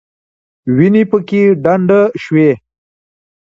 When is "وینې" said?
0.75-1.03